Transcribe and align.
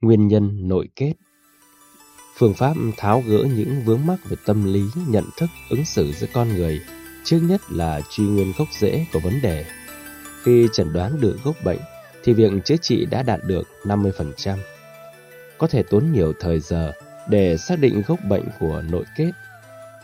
Nguyên 0.00 0.28
nhân 0.28 0.68
nội 0.68 0.88
kết 0.96 1.12
Phương 2.36 2.54
pháp 2.54 2.74
tháo 2.96 3.22
gỡ 3.26 3.44
những 3.56 3.82
vướng 3.84 4.06
mắc 4.06 4.16
về 4.28 4.36
tâm 4.46 4.72
lý, 4.72 4.82
nhận 5.08 5.24
thức, 5.38 5.46
ứng 5.70 5.84
xử 5.84 6.12
giữa 6.12 6.26
con 6.32 6.48
người 6.48 6.80
Trước 7.24 7.38
nhất 7.42 7.60
là 7.70 8.00
truy 8.10 8.24
nguyên 8.24 8.52
gốc 8.58 8.68
rễ 8.78 9.06
của 9.12 9.20
vấn 9.20 9.40
đề 9.42 9.64
Khi 10.42 10.68
chẩn 10.72 10.92
đoán 10.92 11.20
được 11.20 11.38
gốc 11.44 11.54
bệnh 11.64 11.78
thì 12.24 12.32
việc 12.32 12.52
chữa 12.64 12.76
trị 12.76 13.06
đã 13.10 13.22
đạt 13.22 13.40
được 13.44 13.68
50%. 13.84 14.58
Có 15.58 15.66
thể 15.66 15.82
tốn 15.82 16.12
nhiều 16.12 16.32
thời 16.40 16.60
giờ 16.60 16.92
để 17.28 17.56
xác 17.56 17.78
định 17.78 18.02
gốc 18.06 18.18
bệnh 18.28 18.44
của 18.60 18.82
nội 18.90 19.04
kết. 19.16 19.30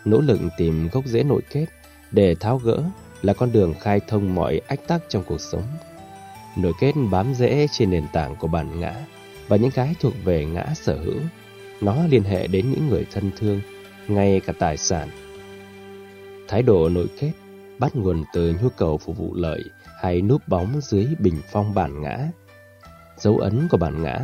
Nỗ 0.04 0.20
lực 0.20 0.40
tìm 0.56 0.88
gốc 0.92 1.04
rễ 1.06 1.22
nội 1.22 1.42
kết 1.50 1.66
để 2.10 2.34
tháo 2.34 2.58
gỡ 2.58 2.82
là 3.22 3.32
con 3.32 3.52
đường 3.52 3.74
khai 3.80 4.00
thông 4.08 4.34
mọi 4.34 4.60
ách 4.66 4.88
tắc 4.88 5.02
trong 5.08 5.24
cuộc 5.26 5.40
sống. 5.40 5.64
Nội 6.56 6.72
kết 6.80 6.92
bám 7.10 7.34
rễ 7.34 7.66
trên 7.72 7.90
nền 7.90 8.04
tảng 8.12 8.36
của 8.36 8.48
bản 8.48 8.80
ngã 8.80 8.94
và 9.48 9.56
những 9.56 9.70
cái 9.70 9.94
thuộc 10.00 10.14
về 10.24 10.44
ngã 10.44 10.66
sở 10.74 10.96
hữu. 10.96 11.20
Nó 11.80 12.06
liên 12.10 12.22
hệ 12.22 12.46
đến 12.46 12.70
những 12.70 12.88
người 12.88 13.06
thân 13.12 13.30
thương, 13.38 13.60
ngay 14.08 14.40
cả 14.40 14.52
tài 14.58 14.76
sản. 14.76 15.08
Thái 16.48 16.62
độ 16.62 16.88
nội 16.88 17.06
kết 17.20 17.32
bắt 17.78 17.96
nguồn 17.96 18.24
từ 18.32 18.54
nhu 18.62 18.68
cầu 18.68 18.98
phục 18.98 19.18
vụ 19.18 19.34
lợi 19.34 19.64
hay 20.02 20.22
núp 20.22 20.48
bóng 20.48 20.80
dưới 20.80 21.06
bình 21.18 21.40
phong 21.52 21.74
bản 21.74 22.00
ngã. 22.00 22.18
Dấu 23.18 23.38
ấn 23.38 23.68
của 23.70 23.76
bản 23.76 24.02
ngã 24.02 24.18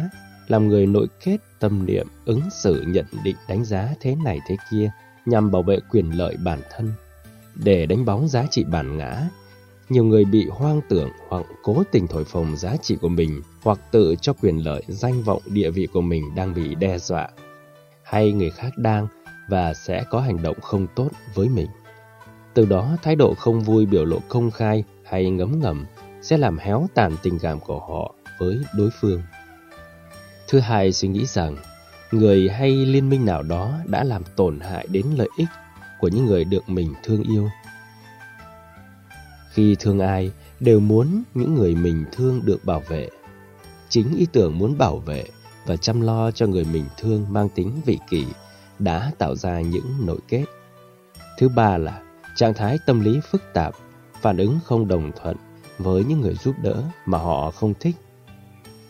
làm 0.48 0.68
người 0.68 0.86
nội 0.86 1.06
kết 1.24 1.36
tâm 1.58 1.86
niệm 1.86 2.06
ứng 2.24 2.42
xử 2.50 2.84
nhận 2.86 3.06
định 3.24 3.36
đánh 3.48 3.64
giá 3.64 3.88
thế 4.00 4.16
này 4.24 4.38
thế 4.48 4.56
kia 4.70 4.90
nhằm 5.26 5.50
bảo 5.50 5.62
vệ 5.62 5.78
quyền 5.90 6.10
lợi 6.10 6.36
bản 6.44 6.60
thân. 6.70 6.92
Để 7.54 7.86
đánh 7.86 8.04
bóng 8.04 8.28
giá 8.28 8.46
trị 8.50 8.64
bản 8.64 8.96
ngã, 8.96 9.28
nhiều 9.90 10.04
người 10.04 10.24
bị 10.24 10.48
hoang 10.50 10.80
tưởng 10.88 11.10
hoặc 11.28 11.46
cố 11.62 11.82
tình 11.90 12.06
thổi 12.06 12.24
phồng 12.24 12.56
giá 12.56 12.76
trị 12.76 12.96
của 13.00 13.08
mình 13.08 13.42
hoặc 13.62 13.78
tự 13.90 14.14
cho 14.20 14.32
quyền 14.32 14.64
lợi, 14.64 14.82
danh 14.88 15.22
vọng, 15.22 15.42
địa 15.46 15.70
vị 15.70 15.88
của 15.92 16.00
mình 16.00 16.34
đang 16.34 16.54
bị 16.54 16.74
đe 16.74 16.98
dọa 16.98 17.28
hay 18.02 18.32
người 18.32 18.50
khác 18.50 18.70
đang 18.76 19.06
và 19.48 19.74
sẽ 19.74 20.04
có 20.10 20.20
hành 20.20 20.42
động 20.42 20.60
không 20.60 20.86
tốt 20.94 21.08
với 21.34 21.48
mình. 21.48 21.66
Từ 22.54 22.64
đó, 22.66 22.96
thái 23.02 23.16
độ 23.16 23.34
không 23.34 23.60
vui 23.60 23.86
biểu 23.86 24.04
lộ 24.04 24.18
công 24.28 24.50
khai 24.50 24.84
hay 25.04 25.30
ngấm 25.30 25.60
ngầm 25.60 25.86
sẽ 26.22 26.38
làm 26.38 26.58
héo 26.58 26.86
tàn 26.94 27.16
tình 27.22 27.38
cảm 27.38 27.60
của 27.60 27.80
họ 27.80 28.14
với 28.38 28.58
đối 28.76 28.90
phương. 29.00 29.22
Thứ 30.48 30.58
hai, 30.58 30.92
suy 30.92 31.08
nghĩ 31.08 31.26
rằng 31.26 31.56
người 32.12 32.48
hay 32.48 32.70
liên 32.70 33.08
minh 33.08 33.24
nào 33.24 33.42
đó 33.42 33.72
đã 33.84 34.04
làm 34.04 34.22
tổn 34.36 34.60
hại 34.60 34.86
đến 34.90 35.06
lợi 35.16 35.28
ích 35.36 35.48
của 36.00 36.08
những 36.08 36.26
người 36.26 36.44
được 36.44 36.68
mình 36.68 36.94
thương 37.02 37.22
yêu. 37.22 37.48
Khi 39.50 39.76
thương 39.80 39.98
ai, 39.98 40.30
đều 40.60 40.80
muốn 40.80 41.22
những 41.34 41.54
người 41.54 41.74
mình 41.74 42.04
thương 42.12 42.40
được 42.44 42.64
bảo 42.64 42.82
vệ. 42.88 43.08
Chính 43.88 44.16
ý 44.16 44.26
tưởng 44.32 44.58
muốn 44.58 44.78
bảo 44.78 44.98
vệ 44.98 45.24
và 45.66 45.76
chăm 45.76 46.00
lo 46.00 46.30
cho 46.30 46.46
người 46.46 46.64
mình 46.64 46.84
thương 46.98 47.26
mang 47.28 47.48
tính 47.48 47.80
vị 47.86 47.98
kỷ 48.10 48.24
đã 48.78 49.12
tạo 49.18 49.34
ra 49.34 49.60
những 49.60 50.06
nội 50.06 50.18
kết. 50.28 50.44
Thứ 51.38 51.48
ba 51.48 51.78
là 51.78 52.02
trạng 52.36 52.54
thái 52.54 52.78
tâm 52.86 53.00
lý 53.00 53.20
phức 53.30 53.42
tạp 53.54 53.74
phản 54.20 54.36
ứng 54.36 54.58
không 54.64 54.88
đồng 54.88 55.12
thuận 55.22 55.36
với 55.78 56.04
những 56.04 56.20
người 56.20 56.34
giúp 56.34 56.54
đỡ 56.62 56.82
mà 57.06 57.18
họ 57.18 57.50
không 57.50 57.74
thích. 57.80 57.96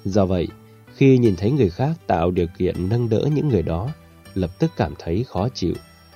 Do 0.04 0.26
vậy, 0.26 0.48
khi 0.94 1.18
nhìn 1.18 1.36
thấy 1.36 1.50
người 1.50 1.70
khác 1.70 1.92
tạo 2.06 2.30
điều 2.30 2.46
kiện 2.58 2.88
nâng 2.88 3.08
đỡ 3.08 3.28
những 3.34 3.48
người 3.48 3.62
đó, 3.62 3.88
lập 4.34 4.50
tức 4.58 4.70
cảm 4.76 4.94
thấy 4.98 5.24
khó 5.24 5.48
chịu, 5.48 5.74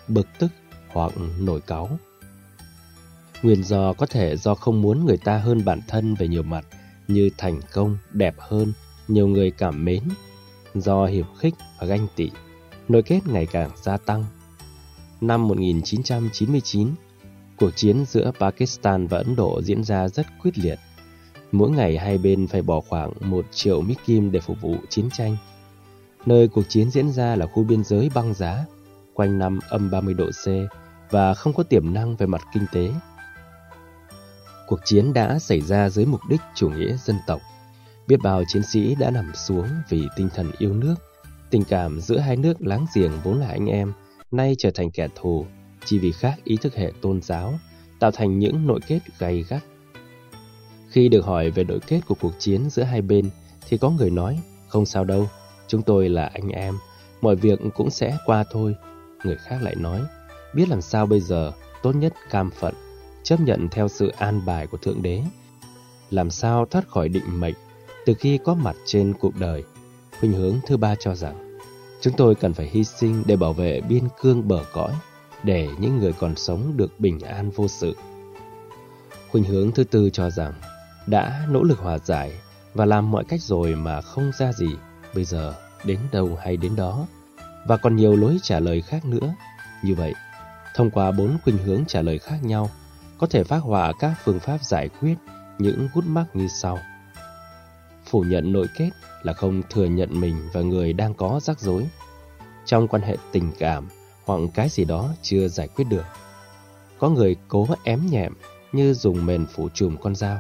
bực 0.09 0.27
tức 0.39 0.51
hoặc 0.89 1.13
nổi 1.39 1.61
cáu. 1.61 1.99
Nguyên 3.45 3.65
do 3.65 3.93
có 3.93 4.07
thể 4.07 4.37
do 4.37 4.55
không 4.55 4.83
muốn 4.83 5.07
người 5.07 5.17
ta 5.17 5.39
hơn 5.39 5.65
bản 5.65 5.81
thân 5.89 6.15
về 6.15 6.29
nhiều 6.29 6.43
mặt 6.43 6.67
như 7.09 7.31
thành 7.39 7.61
công, 7.73 7.99
đẹp 8.13 8.35
hơn, 8.39 8.73
nhiều 9.09 9.29
người 9.29 9.51
cảm 9.51 9.85
mến, 9.85 10.03
do 10.75 11.07
hiểm 11.07 11.25
khích 11.39 11.55
và 11.81 11.87
ganh 11.87 12.07
tị, 12.17 12.31
nội 12.89 13.03
kết 13.03 13.21
ngày 13.27 13.47
càng 13.47 13.71
gia 13.83 13.97
tăng. 13.97 14.25
Năm 15.21 15.49
1999, 15.49 16.89
Cuộc 17.59 17.71
chiến 17.77 18.05
giữa 18.05 18.33
Pakistan 18.41 19.07
và 19.07 19.19
Ấn 19.19 19.37
Độ 19.37 19.63
diễn 19.63 19.85
ra 19.85 20.09
rất 20.09 20.27
quyết 20.43 20.59
liệt. 20.59 20.79
Mỗi 21.53 21.71
ngày 21.71 21.99
hai 21.99 22.19
bên 22.19 22.47
phải 22.47 22.63
bỏ 22.63 22.81
khoảng 22.81 23.13
một 23.21 23.47
triệu 23.53 23.81
mít 23.81 23.97
kim 24.07 24.33
để 24.33 24.41
phục 24.41 24.61
vụ 24.61 24.77
chiến 24.89 25.09
tranh. 25.13 25.37
Nơi 26.27 26.49
cuộc 26.49 26.65
chiến 26.69 26.91
diễn 26.91 27.11
ra 27.11 27.37
là 27.37 27.47
khu 27.47 27.65
biên 27.65 27.85
giới 27.85 28.11
băng 28.15 28.35
giá, 28.35 28.65
quanh 29.15 29.39
năm 29.39 29.59
âm 29.69 29.91
30 29.91 30.15
độ 30.15 30.31
C 30.31 30.49
và 31.11 31.35
không 31.35 31.53
có 31.53 31.63
tiềm 31.63 31.95
năng 31.95 32.17
về 32.17 32.27
mặt 32.27 32.43
kinh 32.55 32.67
tế. 32.73 32.91
Cuộc 34.67 34.81
chiến 34.85 35.13
đã 35.13 35.39
xảy 35.39 35.61
ra 35.61 35.89
dưới 35.89 36.07
mục 36.07 36.21
đích 36.29 36.41
chủ 36.55 36.69
nghĩa 36.69 36.97
dân 36.97 37.17
tộc. 37.27 37.41
Biết 38.07 38.17
bao 38.23 38.43
chiến 38.49 38.63
sĩ 38.63 38.95
đã 38.95 39.11
nằm 39.11 39.35
xuống 39.35 39.69
vì 39.89 40.09
tinh 40.17 40.29
thần 40.35 40.51
yêu 40.59 40.75
nước. 40.75 40.95
Tình 41.51 41.65
cảm 41.65 42.01
giữa 42.01 42.19
hai 42.19 42.37
nước 42.37 42.55
láng 42.61 42.87
giềng 42.95 43.13
vốn 43.25 43.41
là 43.41 43.49
anh 43.49 43.67
em, 43.67 43.93
nay 44.31 44.55
trở 44.59 44.71
thành 44.75 44.91
kẻ 44.91 45.09
thù 45.15 45.47
chỉ 45.85 45.99
vì 45.99 46.13
khác 46.13 46.35
ý 46.45 46.57
thức 46.57 46.75
hệ 46.75 46.93
tôn 47.01 47.23
giáo, 47.23 47.59
tạo 48.01 48.11
thành 48.11 48.39
những 48.39 48.67
nội 48.67 48.81
kết 48.87 49.01
gay 49.19 49.45
gắt. 49.49 49.63
Khi 50.89 51.09
được 51.09 51.25
hỏi 51.25 51.51
về 51.51 51.65
nội 51.65 51.81
kết 51.87 52.01
của 52.07 52.15
cuộc 52.21 52.33
chiến 52.39 52.71
giữa 52.71 52.83
hai 52.83 53.03
bên, 53.03 53.31
thì 53.69 53.79
có 53.79 53.91
người 53.91 54.11
nói, 54.11 54.41
không 54.69 54.87
sao 54.87 55.05
đâu, 55.05 55.29
chúng 55.69 55.83
tôi 55.83 56.09
là 56.09 56.27
anh 56.27 56.49
em, 56.49 56.75
mọi 57.21 57.37
việc 57.37 57.59
cũng 57.75 57.91
sẽ 57.91 58.19
qua 58.27 58.45
thôi. 58.51 58.75
Người 59.25 59.37
khác 59.37 59.63
lại 59.63 59.75
nói, 59.75 60.01
biết 60.55 60.69
làm 60.69 60.81
sao 60.81 61.07
bây 61.07 61.21
giờ, 61.21 61.53
tốt 61.83 61.93
nhất 61.93 62.15
cam 62.31 62.51
phận, 62.51 62.75
chấp 63.25 63.41
nhận 63.41 63.69
theo 63.69 63.89
sự 63.89 64.09
an 64.09 64.45
bài 64.47 64.67
của 64.67 64.77
Thượng 64.77 65.03
Đế. 65.03 65.23
Làm 66.11 66.31
sao 66.31 66.67
thoát 66.67 66.89
khỏi 66.89 67.09
định 67.09 67.41
mệnh 67.41 67.55
từ 68.07 68.15
khi 68.15 68.39
có 68.45 68.55
mặt 68.55 68.77
trên 68.87 69.15
cuộc 69.21 69.37
đời. 69.37 69.65
Khuynh 70.21 70.33
hướng 70.33 70.59
thứ 70.67 70.77
ba 70.77 70.95
cho 70.95 71.15
rằng, 71.15 71.59
chúng 72.01 72.15
tôi 72.17 72.35
cần 72.35 72.55
phải 72.55 72.67
hy 72.67 72.85
sinh 72.85 73.23
để 73.27 73.37
bảo 73.37 73.53
vệ 73.53 73.81
biên 73.81 74.09
cương 74.21 74.49
bờ 74.49 74.65
cõi 74.73 74.93
để 75.43 75.69
những 75.79 75.99
người 75.99 76.13
còn 76.13 76.37
sống 76.37 76.73
được 76.77 77.01
bình 77.01 77.21
an 77.21 77.51
vô 77.51 77.69
sự. 77.69 77.97
Khuynh 79.31 79.45
hướng 79.45 79.73
thứ 79.73 79.85
tư 79.85 80.11
cho 80.11 80.31
rằng 80.31 80.53
đã 81.07 81.47
nỗ 81.51 81.63
lực 81.63 81.79
hòa 81.79 81.99
giải 81.99 82.33
và 82.75 82.85
làm 82.85 83.11
mọi 83.11 83.25
cách 83.25 83.41
rồi 83.43 83.75
mà 83.75 84.01
không 84.01 84.31
ra 84.39 84.53
gì, 84.53 84.77
bây 85.15 85.25
giờ 85.25 85.55
đến 85.85 85.99
đâu 86.13 86.39
hay 86.43 86.57
đến 86.57 86.77
đó, 86.77 87.07
và 87.67 87.77
còn 87.77 87.97
nhiều 87.97 88.17
lối 88.17 88.39
trả 88.43 88.61
lời 88.61 88.83
khác 88.83 89.05
nữa. 89.05 89.35
Như 89.85 89.95
vậy, 89.95 90.15
thông 90.75 90.91
qua 90.91 91.11
bốn 91.13 91.39
khuynh 91.45 91.59
hướng 91.59 91.85
trả 91.89 92.03
lời 92.03 92.19
khác 92.19 92.37
nhau, 92.43 92.71
có 93.19 93.27
thể 93.27 93.45
phát 93.45 93.59
họa 93.59 93.93
các 93.99 94.15
phương 94.25 94.41
pháp 94.41 94.65
giải 94.65 94.89
quyết 94.89 95.15
những 95.59 95.89
gút 95.95 96.05
mắc 96.05 96.25
như 96.35 96.49
sau. 96.49 96.79
Phủ 98.07 98.21
nhận 98.23 98.53
nội 98.53 98.67
kết 98.79 98.91
là 99.23 99.33
không 99.33 99.63
thừa 99.71 99.87
nhận 99.87 100.21
mình 100.21 100.49
và 100.53 100.61
người 100.61 100.93
đang 100.93 101.15
có 101.15 101.41
rắc 101.43 101.61
rối. 101.61 101.87
Trong 102.65 102.89
quan 102.89 103.03
hệ 103.03 103.17
tình 103.33 103.53
cảm, 103.59 103.89
hoặc 104.25 104.41
cái 104.55 104.69
gì 104.69 104.85
đó 104.85 105.09
chưa 105.23 105.49
giải 105.49 105.69
quyết 105.69 105.85
được. 105.85 106.05
Có 106.99 107.09
người 107.09 107.37
cố 107.49 107.67
ém 107.85 108.07
nhẹm 108.11 108.33
như 108.73 108.95
dùng 108.95 109.27
mền 109.27 109.47
phủ 109.47 109.69
chùm 109.75 109.97
con 109.97 110.15
dao. 110.15 110.39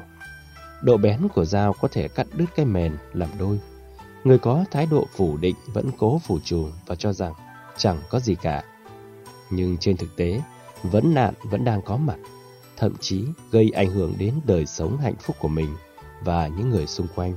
Độ 0.83 0.97
bén 0.97 1.29
của 1.35 1.45
dao 1.45 1.73
có 1.73 1.89
thể 1.89 2.09
cắt 2.09 2.27
đứt 2.33 2.47
cái 2.57 2.67
mền 2.67 2.97
làm 3.13 3.29
đôi. 3.39 3.61
Người 4.25 4.39
có 4.39 4.65
thái 4.71 4.87
độ 4.87 5.07
phủ 5.17 5.37
định 5.37 5.57
vẫn 5.67 5.91
cố 5.99 6.21
phủ 6.25 6.39
chùm 6.45 6.73
và 6.87 6.95
cho 6.95 7.13
rằng 7.13 7.33
chẳng 7.77 7.99
có 8.11 8.21
gì 8.21 8.35
cả. 8.35 8.65
Nhưng 9.51 9.77
trên 9.77 9.97
thực 9.97 10.17
tế, 10.17 10.41
vấn 10.83 11.15
nạn 11.15 11.35
vẫn 11.43 11.65
đang 11.65 11.83
có 11.83 11.97
mặt, 11.97 12.17
thậm 12.77 12.93
chí 13.01 13.25
gây 13.51 13.71
ảnh 13.75 13.91
hưởng 13.91 14.15
đến 14.19 14.35
đời 14.47 14.67
sống 14.67 14.99
hạnh 14.99 15.17
phúc 15.21 15.37
của 15.41 15.49
mình 15.49 15.77
và 16.25 16.49
những 16.49 16.71
người 16.71 16.87
xung 16.87 17.07
quanh. 17.15 17.35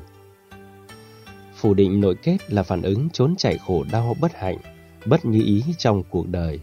Phủ 1.56 1.74
định 1.74 2.02
nội 2.02 2.16
kết 2.24 2.38
là 2.52 2.64
phản 2.64 2.82
ứng 2.82 3.10
trốn 3.10 3.36
chạy 3.38 3.58
khổ 3.58 3.84
đau 3.92 4.16
bất 4.22 4.36
hạnh 4.36 4.58
bất 5.06 5.26
như 5.26 5.44
ý 5.44 5.64
trong 5.78 6.04
cuộc 6.10 6.28
đời. 6.28 6.60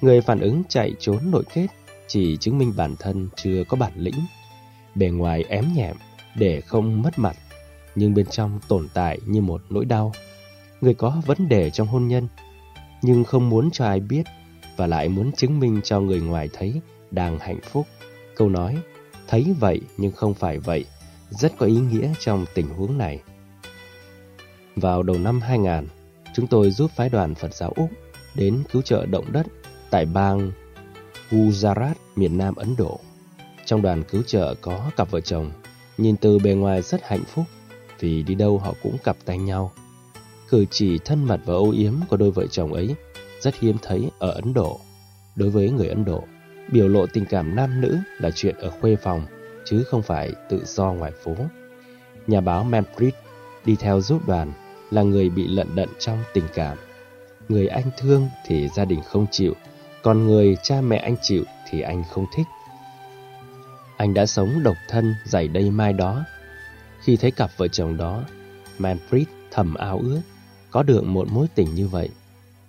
Người 0.00 0.20
phản 0.20 0.40
ứng 0.40 0.62
chạy 0.68 0.92
trốn 0.98 1.30
nội 1.30 1.44
kết 1.54 1.66
chỉ 2.06 2.36
chứng 2.36 2.58
minh 2.58 2.72
bản 2.76 2.96
thân 2.98 3.28
chưa 3.36 3.64
có 3.68 3.76
bản 3.76 3.92
lĩnh, 3.96 4.14
bề 4.94 5.08
ngoài 5.08 5.44
ém 5.48 5.64
nhẹm 5.74 5.96
để 6.34 6.60
không 6.60 7.02
mất 7.02 7.18
mặt, 7.18 7.36
nhưng 7.94 8.14
bên 8.14 8.26
trong 8.26 8.60
tồn 8.68 8.88
tại 8.94 9.18
như 9.26 9.40
một 9.40 9.62
nỗi 9.70 9.84
đau. 9.84 10.12
Người 10.80 10.94
có 10.94 11.22
vấn 11.26 11.48
đề 11.48 11.70
trong 11.70 11.86
hôn 11.86 12.08
nhân, 12.08 12.28
nhưng 13.02 13.24
không 13.24 13.48
muốn 13.48 13.70
cho 13.70 13.84
ai 13.84 14.00
biết 14.00 14.22
và 14.76 14.86
lại 14.86 15.08
muốn 15.08 15.32
chứng 15.32 15.60
minh 15.60 15.80
cho 15.84 16.00
người 16.00 16.20
ngoài 16.20 16.48
thấy 16.52 16.80
đang 17.10 17.38
hạnh 17.38 17.60
phúc. 17.62 17.86
Câu 18.36 18.48
nói, 18.48 18.78
thấy 19.28 19.54
vậy 19.60 19.80
nhưng 19.96 20.12
không 20.12 20.34
phải 20.34 20.58
vậy, 20.58 20.84
rất 21.30 21.52
có 21.58 21.66
ý 21.66 21.80
nghĩa 21.80 22.12
trong 22.18 22.44
tình 22.54 22.68
huống 22.68 22.98
này. 22.98 23.22
Vào 24.76 25.02
đầu 25.02 25.18
năm 25.18 25.40
2000, 25.40 25.88
chúng 26.34 26.46
tôi 26.46 26.70
giúp 26.70 26.90
phái 26.96 27.08
đoàn 27.08 27.34
Phật 27.34 27.54
giáo 27.54 27.72
Úc 27.76 27.90
đến 28.34 28.62
cứu 28.72 28.82
trợ 28.82 29.06
động 29.06 29.32
đất 29.32 29.46
tại 29.90 30.06
bang 30.06 30.52
Gujarat, 31.30 31.94
miền 32.16 32.38
Nam 32.38 32.54
Ấn 32.54 32.76
Độ. 32.76 33.00
Trong 33.64 33.82
đoàn 33.82 34.02
cứu 34.02 34.22
trợ 34.22 34.54
có 34.60 34.90
cặp 34.96 35.10
vợ 35.10 35.20
chồng, 35.20 35.50
nhìn 35.98 36.16
từ 36.16 36.38
bề 36.38 36.54
ngoài 36.54 36.82
rất 36.82 37.00
hạnh 37.04 37.24
phúc 37.34 37.44
vì 37.98 38.22
đi 38.22 38.34
đâu 38.34 38.58
họ 38.58 38.74
cũng 38.82 38.96
cặp 39.04 39.16
tay 39.24 39.38
nhau. 39.38 39.72
Cử 40.48 40.64
chỉ 40.70 40.98
thân 40.98 41.24
mật 41.24 41.40
và 41.44 41.54
âu 41.54 41.70
yếm 41.70 41.94
của 42.08 42.16
đôi 42.16 42.30
vợ 42.30 42.46
chồng 42.46 42.72
ấy 42.72 42.94
rất 43.40 43.60
hiếm 43.60 43.76
thấy 43.82 44.10
ở 44.18 44.30
Ấn 44.30 44.54
Độ. 44.54 44.80
Đối 45.36 45.50
với 45.50 45.70
người 45.70 45.88
Ấn 45.88 46.04
Độ, 46.04 46.24
biểu 46.72 46.88
lộ 46.88 47.06
tình 47.06 47.24
cảm 47.24 47.56
nam 47.56 47.80
nữ 47.80 47.98
là 48.18 48.30
chuyện 48.34 48.56
ở 48.58 48.70
khuê 48.70 48.96
phòng, 48.96 49.26
chứ 49.64 49.84
không 49.84 50.02
phải 50.02 50.32
tự 50.48 50.64
do 50.64 50.92
ngoài 50.92 51.12
phố. 51.24 51.36
Nhà 52.26 52.40
báo 52.40 52.66
manfred 52.70 53.10
đi 53.64 53.76
theo 53.76 54.00
giúp 54.00 54.28
đoàn 54.28 54.52
là 54.90 55.02
người 55.02 55.28
bị 55.28 55.48
lận 55.48 55.74
đận 55.74 55.88
trong 55.98 56.18
tình 56.32 56.44
cảm. 56.54 56.78
Người 57.48 57.66
anh 57.66 57.90
thương 57.98 58.28
thì 58.46 58.68
gia 58.68 58.84
đình 58.84 59.00
không 59.02 59.26
chịu, 59.30 59.54
còn 60.02 60.26
người 60.26 60.56
cha 60.62 60.80
mẹ 60.80 60.96
anh 60.96 61.16
chịu 61.22 61.44
thì 61.70 61.80
anh 61.80 62.04
không 62.10 62.26
thích. 62.36 62.46
Anh 63.96 64.14
đã 64.14 64.26
sống 64.26 64.62
độc 64.62 64.76
thân 64.88 65.14
dày 65.24 65.48
đây 65.48 65.70
mai 65.70 65.92
đó. 65.92 66.24
Khi 67.04 67.16
thấy 67.16 67.30
cặp 67.30 67.50
vợ 67.56 67.68
chồng 67.68 67.96
đó, 67.96 68.24
Manfred 68.78 69.24
thầm 69.50 69.74
ao 69.74 69.98
ước 69.98 70.20
có 70.70 70.82
được 70.82 71.04
một 71.04 71.28
mối 71.28 71.46
tình 71.54 71.74
như 71.74 71.88
vậy. 71.88 72.08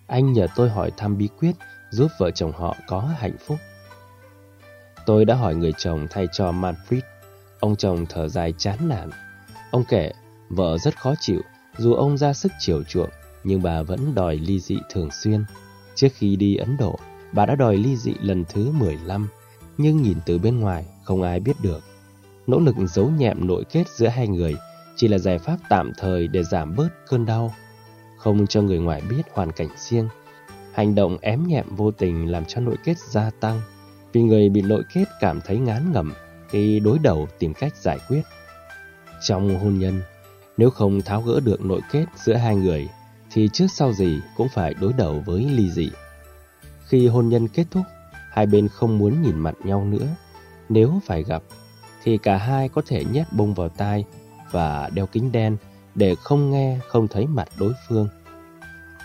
Anh 0.07 0.33
nhờ 0.33 0.47
tôi 0.55 0.69
hỏi 0.69 0.91
thăm 0.97 1.17
bí 1.17 1.29
quyết 1.39 1.51
giúp 1.89 2.07
vợ 2.19 2.31
chồng 2.31 2.51
họ 2.51 2.75
có 2.87 2.99
hạnh 2.99 3.35
phúc. 3.47 3.57
Tôi 5.11 5.25
đã 5.25 5.35
hỏi 5.35 5.55
người 5.55 5.73
chồng 5.77 6.07
thay 6.09 6.27
cho 6.31 6.51
Manfred. 6.51 7.01
Ông 7.59 7.75
chồng 7.75 8.05
thở 8.09 8.27
dài 8.27 8.53
chán 8.57 8.89
nản. 8.89 9.09
Ông 9.71 9.83
kể, 9.83 10.11
vợ 10.49 10.77
rất 10.77 10.99
khó 10.99 11.13
chịu, 11.19 11.41
dù 11.77 11.93
ông 11.93 12.17
ra 12.17 12.33
sức 12.33 12.51
chiều 12.59 12.83
chuộng, 12.83 13.09
nhưng 13.43 13.61
bà 13.61 13.81
vẫn 13.81 14.15
đòi 14.15 14.35
ly 14.35 14.59
dị 14.59 14.77
thường 14.89 15.09
xuyên. 15.11 15.43
Trước 15.95 16.07
khi 16.13 16.35
đi 16.35 16.55
Ấn 16.55 16.77
Độ, 16.77 16.99
bà 17.33 17.45
đã 17.45 17.55
đòi 17.55 17.77
ly 17.77 17.95
dị 17.95 18.13
lần 18.21 18.45
thứ 18.45 18.71
15, 18.71 19.27
nhưng 19.77 20.01
nhìn 20.01 20.17
từ 20.25 20.39
bên 20.39 20.59
ngoài 20.59 20.85
không 21.03 21.23
ai 21.23 21.39
biết 21.39 21.55
được. 21.61 21.83
Nỗ 22.47 22.59
lực 22.59 22.75
giấu 22.87 23.09
nhẹm 23.09 23.47
nội 23.47 23.63
kết 23.71 23.89
giữa 23.89 24.07
hai 24.07 24.27
người 24.27 24.55
chỉ 24.95 25.07
là 25.07 25.17
giải 25.17 25.39
pháp 25.39 25.57
tạm 25.69 25.91
thời 25.97 26.27
để 26.27 26.43
giảm 26.43 26.75
bớt 26.75 26.89
cơn 27.07 27.25
đau, 27.25 27.55
không 28.17 28.47
cho 28.47 28.61
người 28.61 28.79
ngoài 28.79 29.01
biết 29.09 29.23
hoàn 29.31 29.51
cảnh 29.51 29.69
riêng. 29.77 30.07
Hành 30.73 30.95
động 30.95 31.17
ém 31.21 31.47
nhẹm 31.47 31.75
vô 31.75 31.91
tình 31.91 32.31
làm 32.31 32.45
cho 32.45 32.61
nội 32.61 32.75
kết 32.83 32.97
gia 32.99 33.29
tăng, 33.39 33.61
vì 34.13 34.21
người 34.21 34.49
bị 34.49 34.61
nội 34.61 34.83
kết 34.93 35.05
cảm 35.19 35.41
thấy 35.41 35.57
ngán 35.57 35.91
ngẩm 35.91 36.13
khi 36.49 36.79
đối 36.79 36.99
đầu 36.99 37.27
tìm 37.39 37.53
cách 37.53 37.75
giải 37.75 37.99
quyết. 38.07 38.21
Trong 39.21 39.59
hôn 39.59 39.79
nhân, 39.79 40.01
nếu 40.57 40.69
không 40.69 41.01
tháo 41.01 41.21
gỡ 41.21 41.39
được 41.39 41.65
nội 41.65 41.81
kết 41.91 42.05
giữa 42.15 42.33
hai 42.33 42.55
người, 42.55 42.89
thì 43.31 43.49
trước 43.53 43.67
sau 43.75 43.93
gì 43.93 44.21
cũng 44.37 44.47
phải 44.53 44.73
đối 44.73 44.93
đầu 44.93 45.23
với 45.25 45.49
ly 45.49 45.71
dị. 45.71 45.91
Khi 46.87 47.07
hôn 47.07 47.29
nhân 47.29 47.47
kết 47.47 47.65
thúc, 47.71 47.83
hai 48.31 48.45
bên 48.45 48.67
không 48.67 48.97
muốn 48.97 49.21
nhìn 49.21 49.39
mặt 49.39 49.55
nhau 49.63 49.85
nữa. 49.85 50.07
Nếu 50.69 51.01
phải 51.05 51.23
gặp, 51.23 51.43
thì 52.03 52.17
cả 52.17 52.37
hai 52.37 52.69
có 52.69 52.81
thể 52.87 53.03
nhét 53.11 53.27
bông 53.33 53.53
vào 53.53 53.69
tai 53.69 54.05
và 54.51 54.89
đeo 54.93 55.05
kính 55.05 55.31
đen 55.31 55.57
để 55.95 56.15
không 56.15 56.51
nghe, 56.51 56.79
không 56.87 57.07
thấy 57.07 57.27
mặt 57.27 57.47
đối 57.59 57.73
phương. 57.87 58.07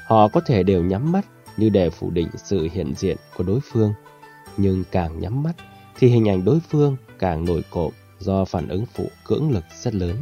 Họ 0.06 0.28
có 0.28 0.40
thể 0.40 0.62
đều 0.62 0.82
nhắm 0.82 1.12
mắt 1.12 1.26
như 1.56 1.68
để 1.68 1.90
phủ 1.90 2.10
định 2.10 2.28
sự 2.36 2.68
hiện 2.72 2.94
diện 2.94 3.16
của 3.36 3.44
đối 3.44 3.60
phương. 3.72 3.92
Nhưng 4.56 4.84
càng 4.90 5.20
nhắm 5.20 5.42
mắt 5.42 5.52
thì 5.98 6.08
hình 6.08 6.28
ảnh 6.28 6.44
đối 6.44 6.60
phương 6.60 6.96
càng 7.18 7.44
nổi 7.44 7.62
cộm 7.70 7.92
do 8.18 8.44
phản 8.44 8.68
ứng 8.68 8.86
phụ 8.94 9.08
cưỡng 9.24 9.50
lực 9.50 9.64
rất 9.82 9.94
lớn. 9.94 10.16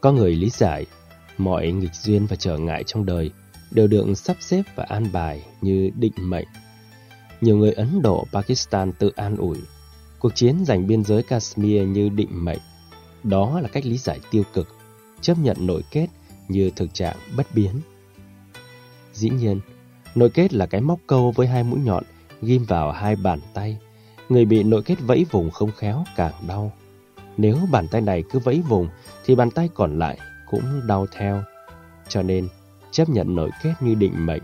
Có 0.00 0.12
người 0.12 0.36
lý 0.36 0.50
giải, 0.50 0.86
mọi 1.38 1.72
nghịch 1.72 1.94
duyên 1.94 2.26
và 2.26 2.36
trở 2.36 2.58
ngại 2.58 2.84
trong 2.84 3.06
đời 3.06 3.30
đều 3.70 3.86
được 3.86 4.14
sắp 4.14 4.36
xếp 4.40 4.62
và 4.76 4.84
an 4.84 5.12
bài 5.12 5.44
như 5.60 5.90
định 5.96 6.12
mệnh. 6.16 6.48
Nhiều 7.40 7.56
người 7.56 7.72
Ấn 7.72 8.02
Độ, 8.02 8.26
Pakistan 8.32 8.92
tự 8.92 9.12
an 9.16 9.36
ủi, 9.36 9.58
cuộc 10.18 10.34
chiến 10.34 10.64
giành 10.64 10.86
biên 10.86 11.04
giới 11.04 11.22
Kashmir 11.22 11.82
như 11.82 12.08
định 12.08 12.44
mệnh. 12.44 12.58
Đó 13.22 13.60
là 13.60 13.68
cách 13.68 13.86
lý 13.86 13.98
giải 13.98 14.20
tiêu 14.30 14.42
cực, 14.52 14.68
chấp 15.20 15.38
nhận 15.38 15.56
nội 15.60 15.82
kết 15.90 16.06
như 16.48 16.70
thực 16.76 16.94
trạng 16.94 17.16
bất 17.36 17.46
biến. 17.54 17.80
Dĩ 19.12 19.30
nhiên, 19.30 19.60
nội 20.14 20.30
kết 20.30 20.52
là 20.52 20.66
cái 20.66 20.80
móc 20.80 20.98
câu 21.06 21.32
với 21.32 21.46
hai 21.46 21.64
mũi 21.64 21.80
nhọn 21.80 22.04
ghim 22.44 22.64
vào 22.64 22.92
hai 22.92 23.16
bàn 23.16 23.40
tay. 23.54 23.78
Người 24.28 24.44
bị 24.44 24.62
nội 24.62 24.82
kết 24.82 24.96
vẫy 25.00 25.26
vùng 25.30 25.50
không 25.50 25.70
khéo 25.72 26.04
càng 26.16 26.32
đau. 26.48 26.72
Nếu 27.36 27.58
bàn 27.70 27.88
tay 27.88 28.00
này 28.00 28.24
cứ 28.30 28.38
vẫy 28.38 28.62
vùng 28.68 28.88
thì 29.24 29.34
bàn 29.34 29.50
tay 29.50 29.68
còn 29.74 29.98
lại 29.98 30.18
cũng 30.50 30.86
đau 30.86 31.06
theo. 31.12 31.42
Cho 32.08 32.22
nên, 32.22 32.48
chấp 32.90 33.08
nhận 33.08 33.34
nội 33.34 33.50
kết 33.62 33.74
như 33.80 33.94
định 33.94 34.26
mệnh 34.26 34.42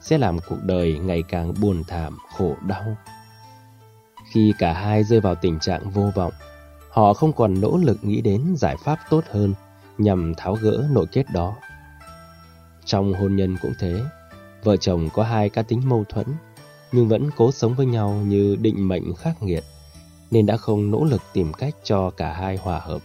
sẽ 0.00 0.18
làm 0.18 0.38
cuộc 0.48 0.58
đời 0.62 0.98
ngày 0.98 1.22
càng 1.28 1.54
buồn 1.60 1.82
thảm, 1.88 2.18
khổ 2.36 2.56
đau. 2.66 2.96
Khi 4.32 4.52
cả 4.58 4.72
hai 4.72 5.04
rơi 5.04 5.20
vào 5.20 5.34
tình 5.34 5.58
trạng 5.58 5.90
vô 5.90 6.10
vọng, 6.14 6.32
họ 6.90 7.14
không 7.14 7.32
còn 7.32 7.60
nỗ 7.60 7.76
lực 7.76 8.04
nghĩ 8.04 8.20
đến 8.20 8.54
giải 8.56 8.76
pháp 8.84 8.98
tốt 9.10 9.24
hơn 9.30 9.54
nhằm 9.98 10.34
tháo 10.34 10.54
gỡ 10.54 10.88
nội 10.90 11.06
kết 11.12 11.24
đó. 11.32 11.56
Trong 12.84 13.14
hôn 13.14 13.36
nhân 13.36 13.56
cũng 13.62 13.72
thế, 13.78 14.00
vợ 14.64 14.76
chồng 14.76 15.08
có 15.14 15.22
hai 15.22 15.48
cá 15.48 15.62
tính 15.62 15.82
mâu 15.84 16.04
thuẫn, 16.08 16.26
nhưng 16.94 17.08
vẫn 17.08 17.30
cố 17.36 17.52
sống 17.52 17.74
với 17.74 17.86
nhau 17.86 18.22
như 18.26 18.56
định 18.60 18.88
mệnh 18.88 19.14
khắc 19.14 19.42
nghiệt, 19.42 19.64
nên 20.30 20.46
đã 20.46 20.56
không 20.56 20.90
nỗ 20.90 21.04
lực 21.04 21.22
tìm 21.32 21.52
cách 21.52 21.74
cho 21.84 22.10
cả 22.10 22.32
hai 22.32 22.56
hòa 22.56 22.80
hợp. 22.80 23.02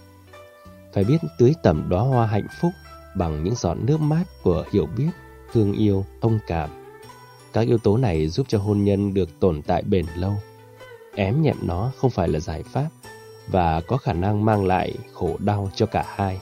Phải 0.94 1.04
biết 1.04 1.18
tưới 1.38 1.54
tẩm 1.64 1.90
đóa 1.90 2.02
hoa 2.02 2.28
hạnh 2.28 2.48
phúc 2.62 2.72
bằng 3.16 3.44
những 3.44 3.56
giọt 3.56 3.76
nước 3.76 4.02
mát 4.02 4.24
của 4.44 4.66
hiểu 4.72 4.86
biết, 4.98 5.10
thương 5.54 5.74
yêu, 5.74 6.06
thông 6.22 6.40
cảm. 6.48 6.70
Các 7.54 7.68
yếu 7.68 7.78
tố 7.78 7.98
này 7.98 8.28
giúp 8.28 8.46
cho 8.50 8.58
hôn 8.58 8.84
nhân 8.84 9.14
được 9.14 9.40
tồn 9.40 9.62
tại 9.62 9.82
bền 9.82 10.06
lâu. 10.16 10.34
Ém 11.16 11.42
nhẹm 11.42 11.58
nó 11.62 11.92
không 11.98 12.12
phải 12.12 12.28
là 12.28 12.40
giải 12.40 12.64
pháp 12.64 12.90
và 13.48 13.82
có 13.82 13.98
khả 13.98 14.14
năng 14.14 14.46
mang 14.46 14.66
lại 14.66 14.94
khổ 15.14 15.38
đau 15.40 15.72
cho 15.76 15.86
cả 15.86 16.06
hai. 16.16 16.40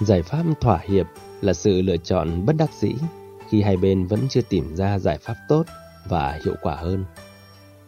Giải 0.00 0.22
pháp 0.22 0.44
thỏa 0.60 0.78
hiệp 0.84 1.06
là 1.40 1.52
sự 1.52 1.82
lựa 1.82 1.96
chọn 1.96 2.46
bất 2.46 2.56
đắc 2.56 2.70
dĩ 2.80 2.94
khi 3.48 3.62
hai 3.62 3.76
bên 3.76 4.06
vẫn 4.06 4.20
chưa 4.28 4.42
tìm 4.48 4.76
ra 4.76 4.98
giải 4.98 5.18
pháp 5.18 5.34
tốt 5.48 5.64
và 6.08 6.38
hiệu 6.44 6.54
quả 6.62 6.74
hơn. 6.74 7.04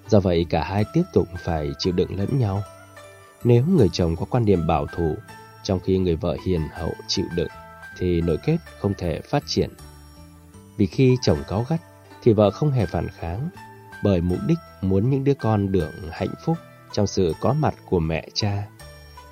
Do 0.09 0.21
vậy 0.21 0.47
cả 0.51 0.65
hai 0.65 0.85
tiếp 0.93 1.03
tục 1.13 1.29
phải 1.45 1.71
chịu 1.79 1.93
đựng 1.93 2.19
lẫn 2.19 2.39
nhau. 2.39 2.63
Nếu 3.45 3.65
người 3.67 3.89
chồng 3.93 4.17
có 4.17 4.27
quan 4.31 4.45
điểm 4.45 4.67
bảo 4.67 4.87
thủ, 4.87 5.17
trong 5.63 5.81
khi 5.81 5.99
người 5.99 6.17
vợ 6.17 6.37
hiền 6.47 6.69
hậu 6.73 6.95
chịu 7.09 7.27
đựng, 7.37 7.49
thì 7.99 8.21
nội 8.21 8.39
kết 8.47 8.57
không 8.81 8.95
thể 8.99 9.21
phát 9.21 9.43
triển. 9.47 9.71
Vì 10.77 10.87
khi 10.87 11.17
chồng 11.23 11.39
cáu 11.49 11.67
gắt, 11.69 11.81
thì 12.23 12.33
vợ 12.33 12.51
không 12.51 12.71
hề 12.71 12.87
phản 12.87 13.09
kháng, 13.09 13.49
bởi 14.03 14.21
mục 14.21 14.39
đích 14.47 14.59
muốn 14.83 15.11
những 15.11 15.25
đứa 15.25 15.35
con 15.35 15.73
được 15.73 15.91
hạnh 16.11 16.35
phúc 16.45 16.57
trong 16.93 17.07
sự 17.07 17.35
có 17.41 17.53
mặt 17.53 17.75
của 17.85 17.99
mẹ 17.99 18.29
cha. 18.35 18.67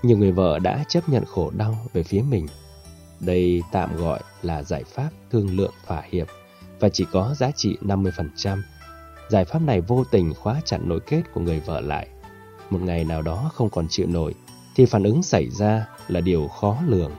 Nhiều 0.02 0.18
người 0.18 0.32
vợ 0.32 0.58
đã 0.58 0.84
chấp 0.88 1.08
nhận 1.08 1.24
khổ 1.24 1.50
đau 1.56 1.78
về 1.92 2.02
phía 2.02 2.22
mình. 2.22 2.46
Đây 3.20 3.62
tạm 3.72 3.96
gọi 3.96 4.20
là 4.42 4.62
giải 4.62 4.84
pháp 4.84 5.10
thương 5.30 5.56
lượng 5.56 5.72
thỏa 5.86 6.02
hiệp 6.10 6.28
và 6.82 6.88
chỉ 6.88 7.06
có 7.12 7.34
giá 7.34 7.50
trị 7.50 7.76
50%. 7.80 8.62
Giải 9.28 9.44
pháp 9.44 9.62
này 9.62 9.80
vô 9.80 10.04
tình 10.10 10.34
khóa 10.34 10.60
chặn 10.64 10.88
nội 10.88 11.00
kết 11.06 11.22
của 11.34 11.40
người 11.40 11.60
vợ 11.60 11.80
lại 11.80 12.08
một 12.72 12.82
ngày 12.82 13.04
nào 13.04 13.22
đó 13.22 13.50
không 13.54 13.70
còn 13.70 13.86
chịu 13.88 14.06
nổi, 14.06 14.34
thì 14.74 14.86
phản 14.86 15.02
ứng 15.02 15.22
xảy 15.22 15.50
ra 15.50 15.86
là 16.08 16.20
điều 16.20 16.48
khó 16.48 16.78
lường. 16.86 17.12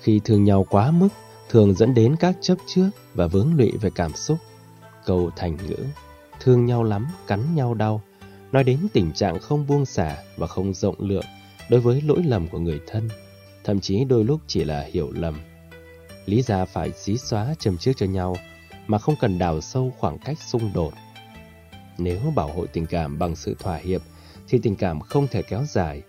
Khi 0.00 0.20
thương 0.24 0.44
nhau 0.44 0.66
quá 0.70 0.90
mức, 0.90 1.08
thường 1.48 1.74
dẫn 1.74 1.94
đến 1.94 2.16
các 2.20 2.36
chấp 2.40 2.54
trước 2.66 2.90
và 3.14 3.26
vướng 3.26 3.56
lụy 3.56 3.72
về 3.80 3.90
cảm 3.94 4.14
xúc. 4.14 4.38
Câu 5.04 5.30
thành 5.36 5.56
ngữ, 5.56 5.84
thương 6.40 6.66
nhau 6.66 6.84
lắm, 6.84 7.06
cắn 7.26 7.54
nhau 7.54 7.74
đau, 7.74 8.02
nói 8.52 8.64
đến 8.64 8.78
tình 8.92 9.12
trạng 9.12 9.40
không 9.40 9.66
buông 9.66 9.86
xả 9.86 10.16
và 10.36 10.46
không 10.46 10.74
rộng 10.74 10.96
lượng 10.98 11.24
đối 11.70 11.80
với 11.80 12.00
lỗi 12.00 12.22
lầm 12.26 12.48
của 12.48 12.58
người 12.58 12.80
thân, 12.86 13.08
thậm 13.64 13.80
chí 13.80 14.04
đôi 14.04 14.24
lúc 14.24 14.40
chỉ 14.46 14.64
là 14.64 14.80
hiểu 14.92 15.10
lầm. 15.12 15.40
Lý 16.26 16.42
ra 16.42 16.64
phải 16.64 16.92
xí 16.92 17.16
xóa 17.16 17.54
châm 17.58 17.78
trước 17.78 17.92
cho 17.96 18.06
nhau 18.06 18.36
mà 18.86 18.98
không 18.98 19.14
cần 19.20 19.38
đào 19.38 19.60
sâu 19.60 19.92
khoảng 19.98 20.18
cách 20.18 20.38
xung 20.38 20.72
đột. 20.74 20.94
Nếu 21.98 22.20
bảo 22.34 22.48
hộ 22.48 22.66
tình 22.66 22.86
cảm 22.86 23.18
bằng 23.18 23.36
sự 23.36 23.56
thỏa 23.58 23.76
hiệp 23.76 24.02
thì 24.48 24.58
tình 24.62 24.76
cảm 24.76 25.00
không 25.00 25.28
thể 25.28 25.42
kéo 25.42 25.64
dài. 25.68 26.02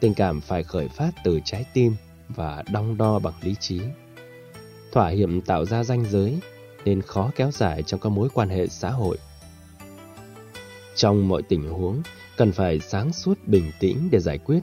Tình 0.00 0.14
cảm 0.14 0.40
phải 0.40 0.62
khởi 0.62 0.88
phát 0.88 1.10
từ 1.24 1.40
trái 1.44 1.64
tim 1.72 1.96
và 2.28 2.62
đong 2.72 2.96
đo 2.96 3.18
bằng 3.18 3.34
lý 3.42 3.54
trí. 3.60 3.80
Thỏa 4.92 5.08
hiệp 5.08 5.28
tạo 5.46 5.64
ra 5.64 5.84
ranh 5.84 6.04
giới 6.04 6.38
nên 6.84 7.02
khó 7.02 7.30
kéo 7.36 7.50
dài 7.50 7.82
trong 7.82 8.00
các 8.00 8.08
mối 8.08 8.28
quan 8.34 8.48
hệ 8.48 8.66
xã 8.66 8.90
hội. 8.90 9.18
Trong 10.94 11.28
mọi 11.28 11.42
tình 11.42 11.68
huống, 11.70 12.02
cần 12.36 12.52
phải 12.52 12.80
sáng 12.80 13.12
suốt 13.12 13.38
bình 13.46 13.70
tĩnh 13.80 14.08
để 14.12 14.20
giải 14.20 14.38
quyết. 14.38 14.60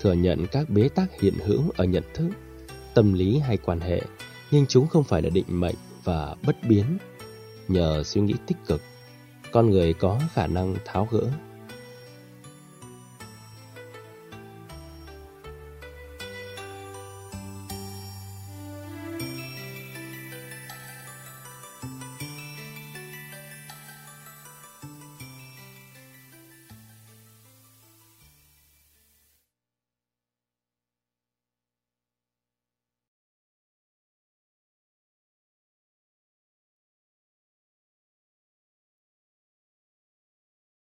Thừa 0.00 0.12
nhận 0.12 0.46
các 0.52 0.70
bế 0.70 0.88
tắc 0.88 1.20
hiện 1.20 1.34
hữu 1.44 1.62
ở 1.76 1.84
nhận 1.84 2.04
thức, 2.14 2.28
tâm 2.94 3.12
lý 3.12 3.38
hay 3.38 3.56
quan 3.56 3.80
hệ, 3.80 4.02
nhưng 4.50 4.66
chúng 4.66 4.86
không 4.86 5.04
phải 5.04 5.22
là 5.22 5.28
định 5.30 5.44
mệnh 5.48 5.76
và 6.04 6.34
bất 6.46 6.56
biến. 6.68 6.98
Nhờ 7.68 8.02
suy 8.04 8.20
nghĩ 8.20 8.34
tích 8.46 8.56
cực, 8.66 8.82
con 9.52 9.70
người 9.70 9.94
có 9.94 10.20
khả 10.32 10.46
năng 10.46 10.74
tháo 10.84 11.08
gỡ 11.10 11.22